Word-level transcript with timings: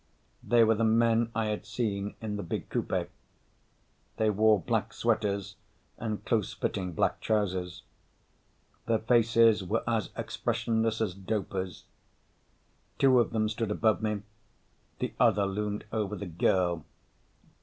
They 0.43 0.63
were 0.63 0.73
the 0.73 0.83
men 0.83 1.29
I 1.35 1.45
had 1.45 1.63
seen 1.63 2.15
in 2.21 2.35
the 2.35 2.41
big 2.41 2.69
coupe. 2.69 3.11
They 4.17 4.29
wore 4.31 4.59
black 4.59 4.93
sweaters 4.93 5.57
and 5.99 6.25
close 6.25 6.53
fitting 6.53 6.93
black 6.93 7.19
trousers. 7.21 7.83
Their 8.87 8.97
faces 8.97 9.63
were 9.63 9.83
as 9.87 10.09
expressionless 10.17 11.01
as 11.01 11.13
dopers. 11.13 11.83
Two 12.97 13.19
of 13.19 13.29
them 13.29 13.47
stood 13.47 13.69
above 13.69 14.01
me. 14.01 14.23
The 14.97 15.13
other 15.19 15.45
loomed 15.45 15.85
over 15.93 16.15
the 16.15 16.25
girl. 16.25 16.83